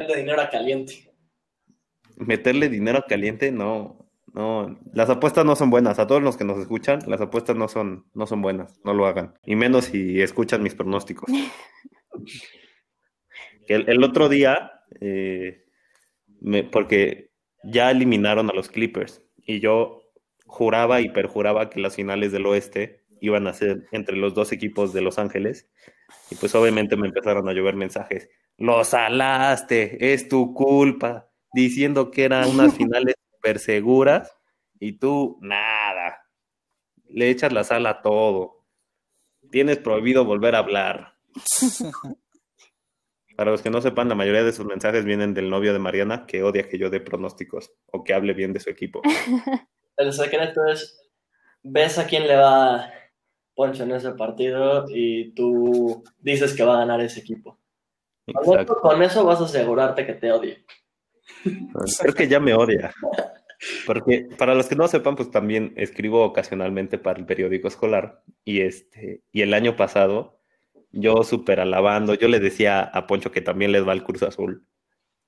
[0.08, 1.10] de dinero a caliente.
[2.16, 4.01] Meterle dinero caliente, no.
[4.34, 5.98] No, las apuestas no son buenas.
[5.98, 8.80] A todos los que nos escuchan, las apuestas no son, no son buenas.
[8.84, 9.34] No lo hagan.
[9.44, 11.30] Y menos si escuchan mis pronósticos.
[13.68, 15.64] El, el otro día, eh,
[16.40, 17.30] me- porque
[17.64, 20.02] ya eliminaron a los Clippers y yo
[20.46, 24.92] juraba y perjuraba que las finales del oeste iban a ser entre los dos equipos
[24.92, 25.70] de Los Ángeles.
[26.30, 28.28] Y pues obviamente me empezaron a llover mensajes.
[28.58, 34.32] Los salaste, es tu culpa, diciendo que eran unas finales súper seguras
[34.78, 36.18] y tú nada.
[37.08, 38.64] Le echas la sal a todo.
[39.50, 41.14] Tienes prohibido volver a hablar.
[43.36, 46.26] Para los que no sepan, la mayoría de sus mensajes vienen del novio de Mariana,
[46.26, 49.00] que odia que yo dé pronósticos o que hable bien de su equipo.
[49.96, 51.10] El secreto es,
[51.62, 52.90] ves a quién le va
[53.54, 57.58] Poncho en ese partido y tú dices que va a ganar ese equipo.
[58.26, 58.76] Con eso- Exacto.
[58.80, 60.64] Con eso vas a asegurarte que te odie.
[62.00, 62.92] Creo que ya me odia.
[63.86, 68.22] Porque para los que no sepan, pues también escribo ocasionalmente para el periódico escolar.
[68.44, 70.40] Y este, y el año pasado,
[70.90, 74.66] yo súper alabando, yo le decía a Poncho que también les va el Cruz Azul.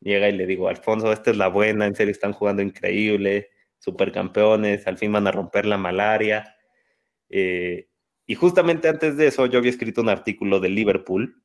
[0.00, 4.87] Llega y le digo, Alfonso, esta es la buena, en serio están jugando increíble, supercampeones,
[4.87, 6.57] al fin van a romper la malaria.
[7.30, 7.88] Eh,
[8.26, 11.42] y justamente antes de eso, yo había escrito un artículo de Liverpool.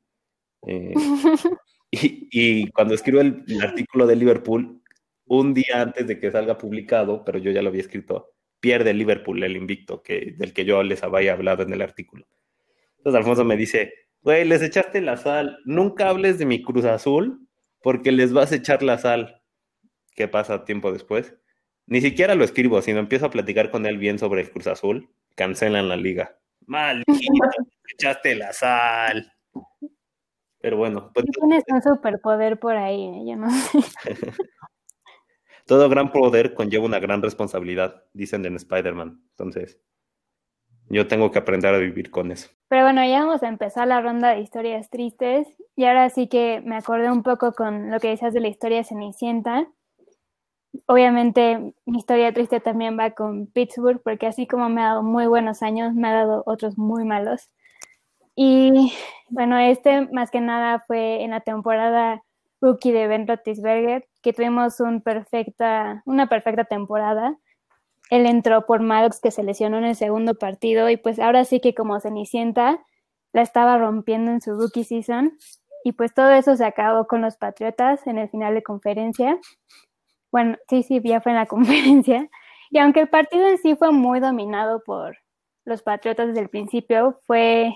[0.66, 0.92] eh,
[1.90, 4.80] y, cuando escribo el, el artículo de Liverpool,
[5.26, 9.42] un día antes de que salga publicado, pero yo ya lo había escrito, pierde Liverpool
[9.42, 12.26] el invicto que, del que yo les había hablado en el artículo.
[12.98, 17.48] Entonces Alfonso me dice, güey, les echaste la sal, nunca hables de mi Cruz Azul
[17.82, 19.42] porque les vas a echar la sal.
[20.14, 21.34] ¿Qué pasa tiempo después?
[21.86, 25.08] Ni siquiera lo escribo, sino empiezo a platicar con él bien sobre el Cruz Azul,
[25.34, 26.36] cancelan la liga.
[26.66, 27.12] Maldito,
[27.96, 29.32] echaste la sal.
[30.60, 33.24] Pero bueno, pues, tienes un superpoder por ahí, ¿eh?
[33.26, 33.78] yo no sé.
[35.66, 39.22] todo gran poder conlleva una gran responsabilidad, dicen en Spider-Man.
[39.30, 39.80] Entonces,
[40.88, 42.50] yo tengo que aprender a vivir con eso.
[42.68, 45.46] Pero bueno, ya vamos a empezar la ronda de historias tristes.
[45.76, 48.82] Y ahora sí que me acordé un poco con lo que decías de la historia
[48.82, 49.68] Cenicienta.
[50.86, 55.26] Obviamente mi historia triste también va con Pittsburgh, porque así como me ha dado muy
[55.26, 57.48] buenos años, me ha dado otros muy malos.
[58.42, 58.94] Y
[59.28, 62.22] bueno, este más que nada fue en la temporada
[62.62, 67.36] rookie de Ben Roethlisberger, que tuvimos un perfecta, una perfecta temporada.
[68.08, 71.60] Él entró por Maddox que se lesionó en el segundo partido y pues ahora sí
[71.60, 72.82] que como Cenicienta
[73.34, 75.36] la estaba rompiendo en su rookie season
[75.84, 79.38] y pues todo eso se acabó con los Patriotas en el final de conferencia.
[80.32, 82.30] Bueno, sí, sí, ya fue en la conferencia.
[82.70, 85.18] Y aunque el partido en sí fue muy dominado por
[85.66, 87.74] los Patriotas desde el principio, fue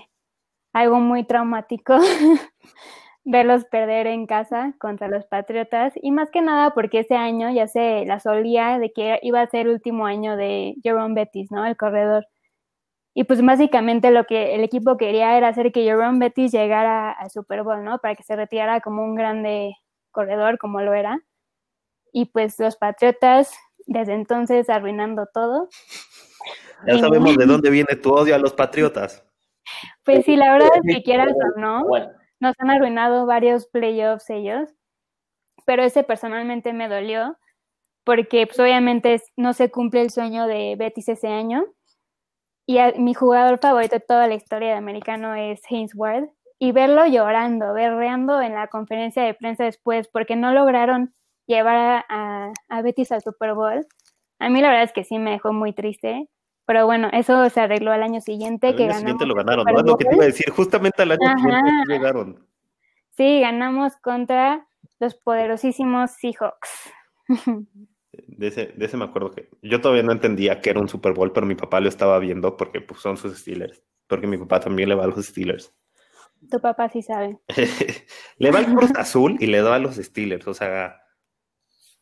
[0.75, 1.97] algo muy traumático
[3.23, 7.65] verlos perder en casa contra los Patriotas y más que nada porque ese año ya
[7.67, 11.65] se la solía de que iba a ser el último año de Jerome Bettis, ¿no?
[11.65, 12.27] El corredor.
[13.13, 17.31] Y pues básicamente lo que el equipo quería era hacer que Jerome Bettis llegara al
[17.31, 17.99] Super Bowl, ¿no?
[17.99, 19.77] Para que se retirara como un grande
[20.11, 21.21] corredor como lo era.
[22.11, 23.57] Y pues los Patriotas
[23.87, 25.69] desde entonces arruinando todo.
[26.85, 29.25] Ya sabemos de dónde viene tu odio a los Patriotas.
[30.03, 31.85] Pues sí, la verdad es que quieras o no,
[32.39, 34.69] nos han arruinado varios playoffs ellos,
[35.65, 37.37] pero ese personalmente me dolió
[38.05, 41.65] porque pues, obviamente no se cumple el sueño de Betis ese año.
[42.67, 46.29] Y mi jugador favorito de toda la historia de americano es Haynes Ward.
[46.59, 51.13] Y verlo llorando, berreando en la conferencia de prensa después porque no lograron
[51.47, 53.85] llevar a, a Betis al Super Bowl,
[54.39, 56.29] a mí la verdad es que sí me dejó muy triste.
[56.65, 58.67] Pero bueno, eso se arregló al año siguiente.
[58.67, 59.79] Al que año siguiente lo ganaron, ¿no?
[59.79, 62.47] Es lo que te iba a decir, justamente al año siguiente llegaron.
[63.11, 64.67] Sí, ganamos contra
[64.99, 66.91] los poderosísimos Seahawks.
[68.27, 71.11] De ese, de ese me acuerdo que yo todavía no entendía que era un Super
[71.11, 73.83] Bowl, pero mi papá lo estaba viendo porque pues, son sus Steelers.
[74.07, 75.73] Porque mi papá también le va a los Steelers.
[76.49, 77.39] Tu papá sí sabe.
[78.37, 81.01] le va al Cruz Azul y le da a los Steelers, o sea.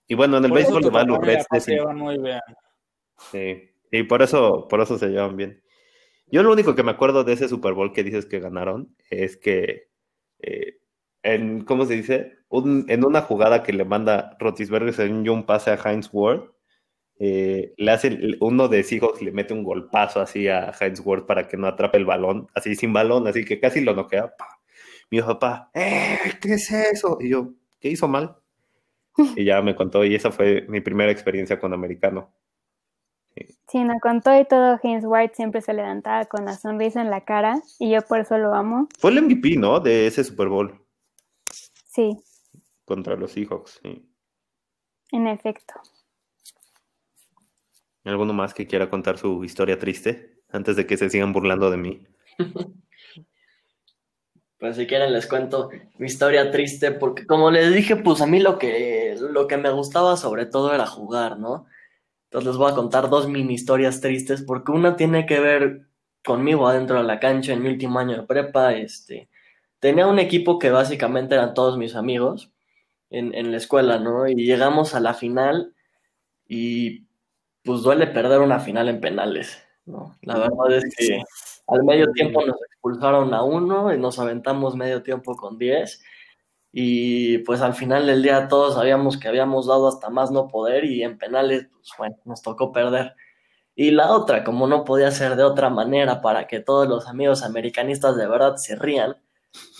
[0.07, 1.47] Y bueno, en el béisbol le va a los Reds.
[1.95, 2.41] Muy bien.
[3.31, 3.72] Sí.
[3.93, 5.61] Y por eso, por eso se llevan bien.
[6.27, 9.37] Yo lo único que me acuerdo de ese Super Bowl que dices que ganaron es
[9.37, 9.89] que,
[10.39, 10.79] eh,
[11.21, 12.39] en, ¿cómo se dice?
[12.51, 16.41] en una jugada que le manda Rotisberger, según yo, un pase a Heinz Ward,
[17.19, 21.47] eh, le hace uno de Seahawks le mete un golpazo así a Heinz Ward para
[21.47, 24.33] que no atrape el balón, así sin balón, así que casi lo noquea.
[25.11, 26.17] Mi papá, ¡eh!
[26.41, 27.17] ¿Qué es eso?
[27.21, 28.37] Y yo, ¿qué hizo mal?
[29.37, 32.33] Y ya me contó, y esa fue mi primera experiencia con americano.
[33.67, 37.09] Sí, no, con todo y todo, James White siempre se levantaba con la sonrisa en
[37.09, 38.87] la cara y yo por eso lo amo.
[38.99, 39.79] Fue el MVP, ¿no?
[39.79, 40.79] De ese Super Bowl.
[41.87, 42.19] Sí.
[42.85, 44.07] Contra los Seahawks, sí.
[45.11, 45.73] En efecto.
[48.03, 51.77] ¿Alguno más que quiera contar su historia triste antes de que se sigan burlando de
[51.77, 52.07] mí?
[54.59, 58.39] Pues si quieren les cuento mi historia triste porque como les dije, pues a mí
[58.39, 61.65] lo que, lo que me gustaba sobre todo era jugar, ¿no?
[62.33, 65.85] Entonces les voy a contar dos mini historias tristes porque una tiene que ver
[66.25, 68.73] conmigo adentro de la cancha en mi último año de prepa.
[68.73, 69.29] Este,
[69.77, 72.51] tenía un equipo que básicamente eran todos mis amigos
[73.11, 74.27] en, en la escuela, ¿no?
[74.27, 75.75] Y llegamos a la final
[76.47, 77.05] y
[77.61, 80.17] pues duele perder una final en penales, ¿no?
[80.23, 81.21] La verdad es que
[81.67, 86.01] al medio tiempo nos expulsaron a uno y nos aventamos medio tiempo con diez
[86.75, 90.85] y pues al final del día todos sabíamos que habíamos dado hasta más no poder
[90.85, 93.13] y en penales, pues bueno, nos tocó perder.
[93.75, 97.43] Y la otra, como no podía ser de otra manera para que todos los amigos
[97.43, 99.17] americanistas de verdad se rían,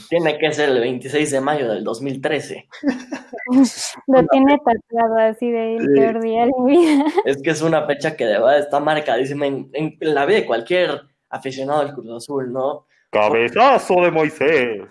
[0.08, 2.70] tiene que ser el 26 de mayo del 2013.
[4.08, 7.06] Lo tiene tatuado así de el peor día de mi vida.
[7.26, 10.46] Es que es una fecha que de verdad está marcadísima en, en la vida de
[10.46, 12.86] cualquier aficionado del Cruz Azul, ¿no?
[13.10, 14.82] Cabezazo de Moisés.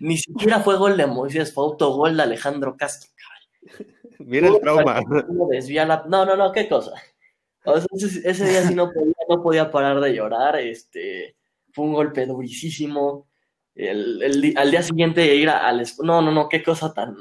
[0.00, 3.10] Ni siquiera fue gol de Moisés, fue autogol de Alejandro Castro.
[4.18, 5.00] Mira el trauma.
[6.06, 6.92] No, no, no, qué cosa.
[7.92, 10.56] ese, día sí no podía, no podía parar de llorar.
[10.56, 11.36] Este,
[11.72, 13.28] fue un golpe durísimo.
[13.74, 15.86] El, al día siguiente ir al...
[16.02, 17.16] No, no, no, qué cosa tan,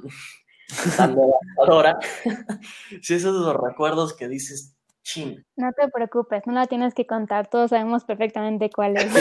[0.98, 2.00] tan devastadora.
[3.02, 5.46] sí, esos son los recuerdos que dices, chin.
[5.56, 9.12] No te preocupes, no la tienes que contar, todos sabemos perfectamente cuál es.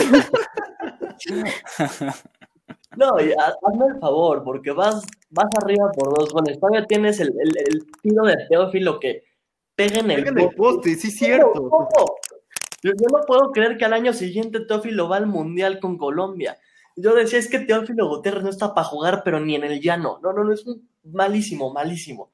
[2.97, 6.59] No, hazme el favor, porque vas, vas arriba por dos goles.
[6.59, 9.23] Todavía tienes el, el, tiro de Teófilo que
[9.75, 10.95] pega en el, pega en el poste.
[10.95, 11.69] sí, cierto.
[12.81, 16.57] Yo, yo no puedo creer que al año siguiente Teófilo va al Mundial con Colombia.
[16.95, 20.19] Yo decía, es que Teófilo Gutiérrez no está para jugar, pero ni en el llano.
[20.21, 22.31] No, no, no, es un malísimo, malísimo.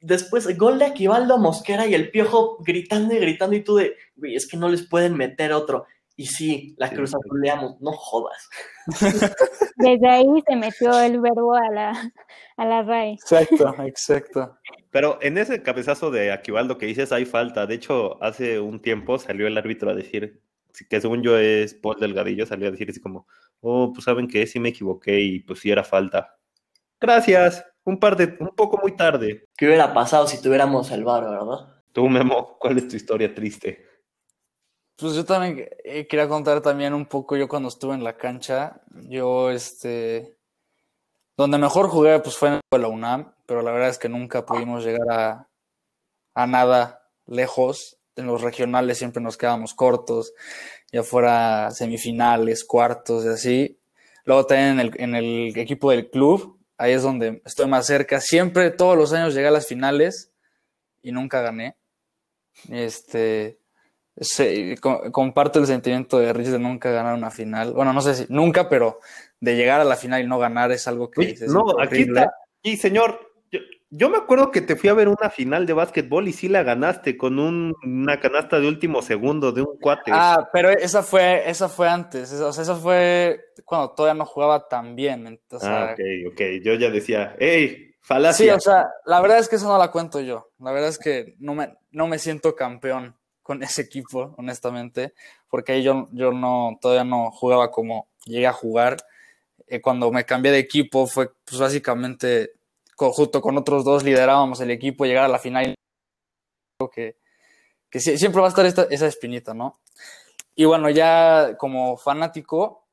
[0.00, 4.36] Después, gol de Aquivaldo Mosquera y el piojo gritando y gritando, y tú de, güey,
[4.36, 5.86] es que no les pueden meter otro.
[6.18, 8.50] Y sí, la Sí, cruz azuleamos, no jodas.
[9.76, 12.12] Desde ahí se metió el verbo a la,
[12.56, 13.12] a la RAE.
[13.12, 14.58] Exacto, exacto.
[14.90, 17.66] Pero en ese cabezazo de Aquivaldo que dices hay falta.
[17.66, 20.42] De hecho, hace un tiempo salió el árbitro a decir
[20.90, 23.28] que según yo es Paul Delgadillo, salió a decir así como,
[23.60, 26.36] oh, pues saben que sí me equivoqué y pues sí era falta.
[27.00, 27.64] Gracias.
[27.84, 29.44] Un par de, un poco muy tarde.
[29.56, 31.76] ¿Qué hubiera pasado si tuviéramos el VAR, verdad?
[31.92, 33.87] Tú, Memo, ¿cuál es tu historia triste?
[34.98, 38.80] Pues yo también eh, quería contar también un poco yo cuando estuve en la cancha.
[39.08, 40.36] Yo, este,
[41.36, 44.84] donde mejor jugué pues fue en la UNAM, pero la verdad es que nunca pudimos
[44.84, 45.48] llegar a,
[46.34, 47.96] a nada lejos.
[48.16, 50.34] En los regionales siempre nos quedábamos cortos,
[50.90, 53.78] ya fuera semifinales, cuartos y así.
[54.24, 58.20] Luego también en el, en el equipo del club, ahí es donde estoy más cerca.
[58.20, 60.32] Siempre, todos los años llegué a las finales
[61.02, 61.76] y nunca gané.
[62.68, 63.60] Este,
[64.20, 67.72] Sí, co- comparto el sentimiento de Rich de nunca ganar una final.
[67.72, 69.00] Bueno, no sé si nunca, pero
[69.40, 71.86] de llegar a la final y no ganar es algo que Uy, dices, no, "Es
[71.86, 72.20] aquí horrible".
[72.22, 72.34] está.
[72.62, 73.20] Y señor,
[73.52, 76.48] yo, yo me acuerdo que te fui a ver una final de básquetbol y sí
[76.48, 80.10] la ganaste con un- una canasta de último segundo de un cuate.
[80.12, 82.32] Ah, pero esa fue, esa fue antes.
[82.32, 85.26] esa- o sea, esa fue cuando todavía no jugaba tan bien.
[85.28, 86.40] Entonces, Ah, ok, ok.
[86.64, 88.56] Yo ya decía, hey, sí, falacia.
[88.56, 90.50] o sea, la verdad es que eso no la cuento yo.
[90.58, 93.14] La verdad es que no me, no me siento campeón
[93.48, 95.14] con ese equipo, honestamente,
[95.48, 98.98] porque ahí yo, yo no, todavía no jugaba como llegué a jugar.
[99.66, 102.52] Eh, cuando me cambié de equipo fue pues básicamente
[102.94, 105.74] junto con otros dos liderábamos el equipo, llegar a la final.
[106.92, 107.16] Que,
[107.90, 109.80] que siempre va a estar esta- esa espinita, ¿no?
[110.54, 112.84] Y bueno, ya como fanático,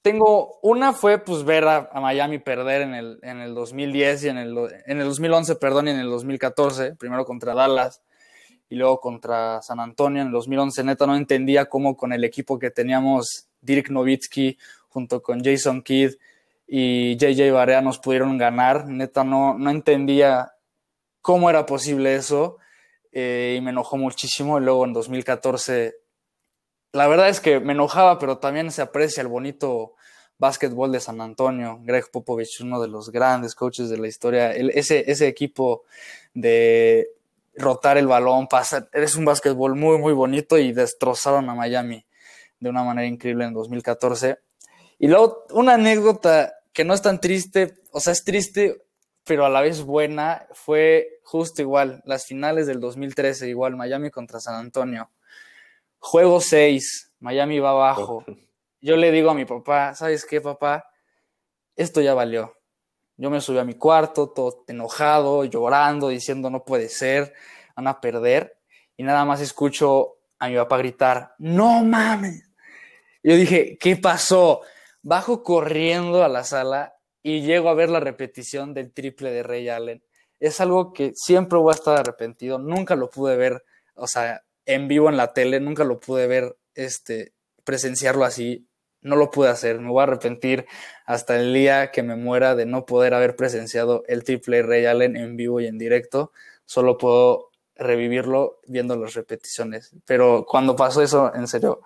[0.00, 4.28] tengo una fue pues ver a, a Miami perder en el, en el 2010 y
[4.28, 8.00] en el, en el 2011, perdón, y en el 2014, primero contra Dallas
[8.68, 10.84] y luego contra San Antonio en el 2011.
[10.84, 16.14] Neta, no entendía cómo con el equipo que teníamos, Dirk Nowitzki junto con Jason Kidd
[16.66, 18.86] y JJ Barea nos pudieron ganar.
[18.86, 20.52] Neta, no, no entendía
[21.20, 22.58] cómo era posible eso
[23.12, 24.58] eh, y me enojó muchísimo.
[24.58, 25.96] Y luego en 2014,
[26.92, 29.94] la verdad es que me enojaba, pero también se aprecia el bonito
[30.38, 31.80] básquetbol de San Antonio.
[31.82, 34.52] Greg Popovich, uno de los grandes coaches de la historia.
[34.52, 35.84] Ese, ese equipo
[36.34, 37.15] de
[37.56, 42.06] rotar el balón, pasar, es un básquetbol muy, muy bonito y destrozaron a Miami
[42.60, 44.38] de una manera increíble en 2014.
[44.98, 48.82] Y luego una anécdota que no es tan triste, o sea, es triste,
[49.24, 54.40] pero a la vez buena, fue justo igual, las finales del 2013, igual, Miami contra
[54.40, 55.10] San Antonio.
[55.98, 58.24] Juego 6, Miami va abajo.
[58.80, 60.88] Yo le digo a mi papá, ¿sabes qué, papá?
[61.74, 62.55] Esto ya valió.
[63.16, 67.32] Yo me subí a mi cuarto, todo enojado, llorando, diciendo no puede ser,
[67.74, 68.58] van a perder.
[68.96, 72.48] Y nada más escucho a mi papá gritar, no mames.
[73.22, 74.60] Yo dije, ¿qué pasó?
[75.02, 79.68] Bajo corriendo a la sala y llego a ver la repetición del triple de Ray
[79.68, 80.02] Allen.
[80.38, 82.58] Es algo que siempre voy a estar arrepentido.
[82.58, 86.56] Nunca lo pude ver, o sea, en vivo en la tele, nunca lo pude ver,
[86.74, 87.32] este,
[87.64, 88.68] presenciarlo así.
[89.02, 89.80] No lo pude hacer.
[89.80, 90.66] Me voy a arrepentir
[91.04, 95.16] hasta el día que me muera de no poder haber presenciado el triple Ray Allen
[95.16, 96.32] en vivo y en directo.
[96.64, 99.94] Solo puedo revivirlo viendo las repeticiones.
[100.06, 101.82] Pero cuando pasó eso, en serio,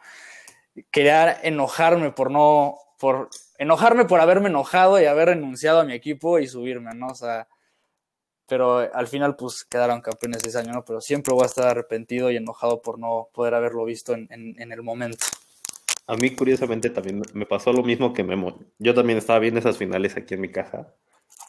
[0.91, 6.39] quería enojarme por no, por enojarme por haberme enojado y haber renunciado a mi equipo
[6.39, 7.09] y subirme, ¿no?
[7.09, 7.49] O sea,
[8.47, 10.85] pero al final pues quedaron campeones ese año, ¿no?
[10.85, 14.61] Pero siempre voy a estar arrepentido y enojado por no poder haberlo visto en, en,
[14.61, 15.25] en el momento.
[16.07, 18.59] A mí, curiosamente, también me pasó lo mismo que Memo.
[18.79, 20.95] Yo también estaba viendo esas finales aquí en mi casa.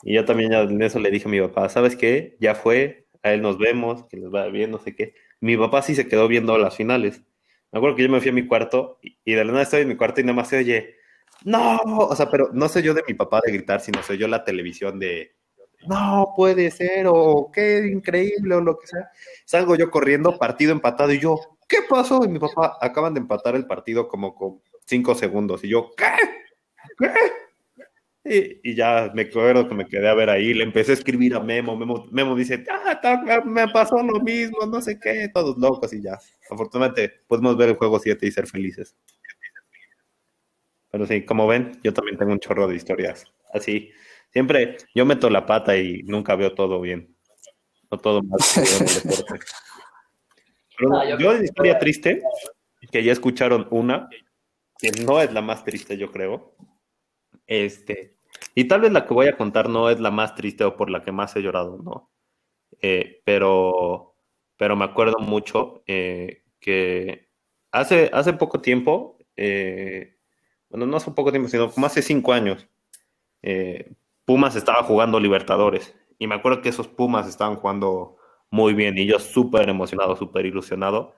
[0.03, 2.37] Y yo también ya en eso le dije a mi papá, ¿sabes qué?
[2.39, 5.15] Ya fue, a él nos vemos, que les vaya bien, no sé qué.
[5.39, 7.21] Mi papá sí se quedó viendo las finales.
[7.71, 9.81] Me acuerdo que yo me fui a mi cuarto y, y de la nada estoy
[9.81, 10.95] en mi cuarto y nada más se oye,
[11.43, 14.27] no, o sea, pero no soy yo de mi papá de gritar, sino soy yo
[14.27, 15.35] la televisión de,
[15.87, 19.11] no puede ser, o qué increíble, o lo que sea.
[19.45, 21.39] Salgo yo corriendo, partido empatado, y yo,
[21.71, 22.25] ¿qué pasó?
[22.25, 26.05] Y mi papá, acaban de empatar el partido como con cinco segundos, y yo, ¿qué?
[26.99, 27.09] ¿Qué?
[28.23, 31.33] Y, y ya me acuerdo que me quedé a ver ahí, le empecé a escribir
[31.35, 35.57] a Memo, Memo, Memo dice, ah, ta- me pasó lo mismo, no sé qué, todos
[35.57, 36.19] locos y ya.
[36.49, 38.95] Afortunadamente podemos ver el juego 7 y ser felices.
[40.91, 43.25] Pero sí, como ven, yo también tengo un chorro de historias.
[43.53, 43.89] Así,
[44.31, 47.15] siempre yo meto la pata y nunca veo todo bien.
[47.91, 49.45] No todo mal deporte.
[50.89, 52.21] Pero yo yo, que- historia triste,
[52.91, 54.09] que ya escucharon una,
[54.79, 56.55] que no es la más triste, yo creo.
[57.47, 58.15] Este,
[58.55, 60.89] y tal vez la que voy a contar no es la más triste o por
[60.89, 62.11] la que más he llorado, ¿no?
[62.81, 64.15] Eh, pero,
[64.57, 67.29] pero me acuerdo mucho eh, que
[67.71, 70.17] hace, hace poco tiempo, eh,
[70.69, 72.67] bueno, no hace poco tiempo, sino como hace cinco años,
[74.25, 75.95] Pumas estaba jugando Libertadores.
[76.19, 78.17] Y me acuerdo que esos Pumas estaban jugando
[78.51, 81.15] muy bien y yo súper emocionado, súper ilusionado,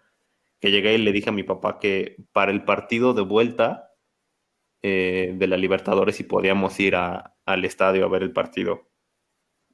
[0.61, 3.91] que llegué y le dije a mi papá que para el partido de vuelta
[4.83, 8.89] eh, de la Libertadores si podíamos ir a- al estadio a ver el partido.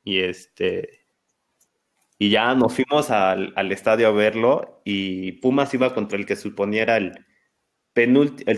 [0.03, 1.05] Y este
[2.17, 6.35] y ya nos fuimos al, al estadio a verlo y Pumas iba contra el que
[6.35, 7.13] suponiera el
[7.93, 8.51] penúltimo,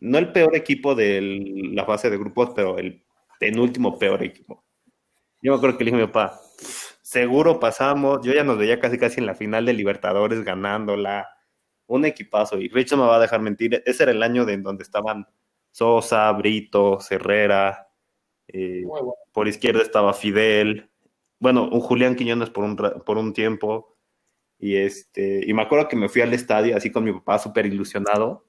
[0.00, 1.20] no el peor equipo de
[1.74, 3.04] la fase de grupos, pero el
[3.40, 4.64] penúltimo peor equipo.
[5.42, 6.40] Yo me acuerdo que le dije a mi papá,
[7.14, 11.28] seguro pasamos, yo ya nos veía casi casi en la final de Libertadores ganándola,
[11.86, 14.54] un equipazo, y Rich no me va a dejar mentir, ese era el año de
[14.54, 15.24] en donde estaban
[15.70, 17.88] Sosa, Brito, Herrera,
[18.48, 19.14] eh, bueno.
[19.32, 20.90] por izquierda estaba Fidel,
[21.38, 23.96] bueno, un Julián Quiñones por un, por un tiempo,
[24.58, 27.66] y este, y me acuerdo que me fui al estadio así con mi papá súper
[27.66, 28.44] ilusionado,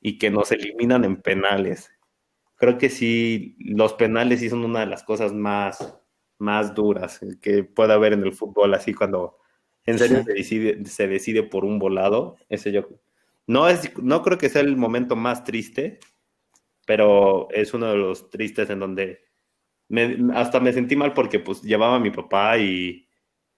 [0.00, 1.90] y que nos eliminan en penales.
[2.54, 5.98] Creo que sí, los penales sí son una de las cosas más,
[6.38, 9.38] más duras que puede haber en el fútbol, así cuando
[9.86, 12.36] en serio se decide, se decide por un volado.
[12.48, 12.88] Ese yo
[13.46, 16.00] no es, no creo que sea el momento más triste,
[16.86, 19.24] pero es uno de los tristes en donde
[19.88, 23.06] me- hasta me sentí mal porque pues llevaba a mi papá y,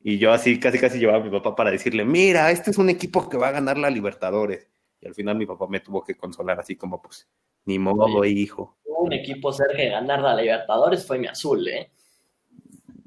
[0.01, 2.91] y yo así casi casi llevaba a mi papá para decirle, mira, este es un
[2.91, 4.69] equipo que va a ganar la Libertadores.
[5.01, 7.29] Y al final mi papá me tuvo que consolar así como pues,
[7.65, 8.77] ni modo, hijo.
[8.85, 11.91] Un equipo cerca de ganar la Libertadores fue mi azul, ¿eh?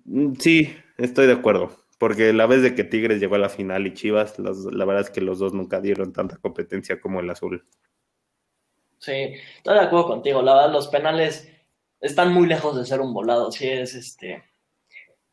[0.10, 1.72] Mm, Sí, estoy de acuerdo.
[2.00, 5.04] Porque la vez de que Tigres llegó a la final y Chivas, los- la verdad
[5.04, 7.66] es que los dos nunca dieron tanta competencia como el azul.
[8.98, 9.12] Sí,
[9.58, 10.42] estoy de acuerdo contigo.
[10.42, 11.50] La verdad, los penales
[12.02, 13.52] están muy lejos de ser un volado.
[13.52, 14.44] Sí es este,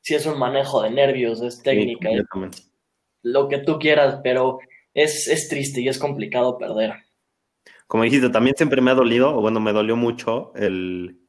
[0.00, 2.24] sí es un manejo de nervios, es técnica, Sí, es
[3.22, 4.60] lo que tú quieras, pero
[4.94, 6.94] es, es triste y es complicado perder.
[7.86, 11.20] Como dijiste, también siempre me ha dolido, o bueno, me dolió mucho el,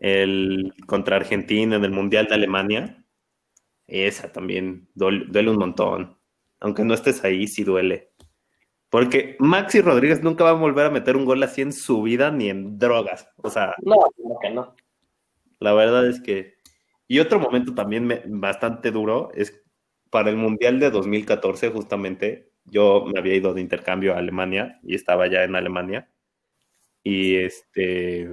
[0.00, 3.04] el contra Argentina en el Mundial de Alemania.
[3.86, 6.18] Esa también duele, duele un montón.
[6.60, 8.10] Aunque no estés ahí, sí duele.
[8.90, 12.30] Porque Maxi Rodríguez nunca va a volver a meter un gol así en su vida
[12.30, 13.28] ni en drogas.
[13.36, 14.74] O sea, No, como que no.
[15.60, 16.54] la verdad es que...
[17.08, 19.62] Y otro momento también me- bastante duro es
[20.10, 24.94] para el Mundial de 2014, justamente, yo me había ido de intercambio a Alemania y
[24.94, 26.08] estaba ya en Alemania.
[27.02, 28.30] Y este...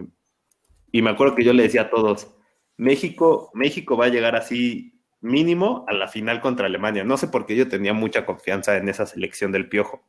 [0.91, 2.35] Y me acuerdo que yo le decía a todos,
[2.77, 7.03] México, México va a llegar así mínimo a la final contra Alemania.
[7.03, 10.03] No sé por qué yo tenía mucha confianza en esa selección del Piojo.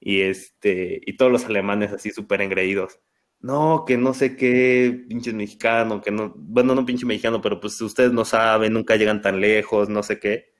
[0.00, 3.00] Y este, y todos los alemanes así súper engreídos.
[3.40, 7.80] No, que no sé qué, pinches mexicano, que no, bueno, no pinche mexicano, pero pues
[7.80, 10.52] ustedes no saben, nunca llegan tan lejos, no sé qué.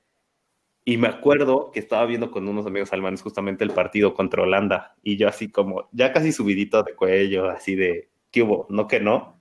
[0.84, 4.96] Y me acuerdo que estaba viendo con unos amigos alemanes justamente el partido contra Holanda,
[5.02, 8.66] y yo así como, ya casi subidito de cuello, así de, ¿qué hubo?
[8.68, 9.40] No que no.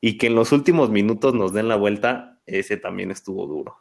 [0.00, 3.76] Y que en los últimos minutos nos den la vuelta, ese también estuvo duro.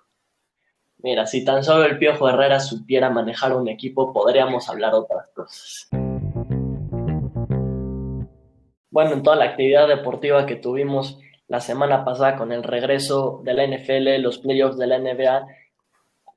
[1.00, 5.90] Mira, si tan solo el Piojo Herrera supiera manejar un equipo, podríamos hablar otras cosas.
[8.92, 13.54] Bueno, en toda la actividad deportiva que tuvimos la semana pasada con el regreso de
[13.54, 15.48] la NFL, los playoffs de la NBA,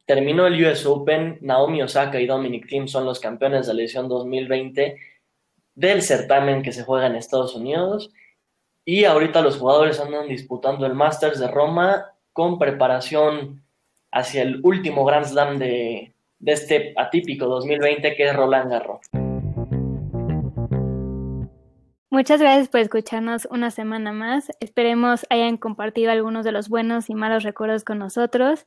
[0.06, 4.08] terminó el US Open, Naomi Osaka y Dominic Thiem son los campeones de la edición
[4.08, 4.96] 2020
[5.74, 8.10] del certamen que se juega en Estados Unidos.
[8.84, 13.62] Y ahorita los jugadores andan disputando el Masters de Roma con preparación
[14.12, 19.00] hacia el último Grand Slam de, de este atípico 2020 que es Roland Garros.
[22.14, 24.48] Muchas gracias por escucharnos una semana más.
[24.60, 28.66] Esperemos hayan compartido algunos de los buenos y malos recuerdos con nosotros.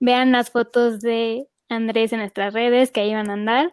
[0.00, 3.72] Vean las fotos de Andrés en nuestras redes que ahí van a andar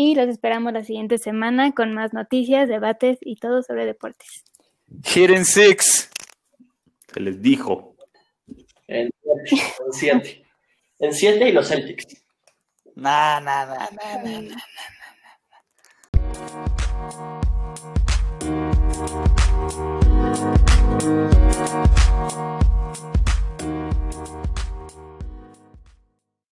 [0.00, 4.44] y los esperamos la siguiente semana con más noticias, debates y todo sobre deportes.
[5.02, 6.08] Hidden Six.
[7.12, 7.96] Se les dijo.
[8.86, 9.10] En
[9.90, 10.44] 7.
[11.00, 12.06] En 7 y los Celtics.
[12.94, 13.88] Nah, nah.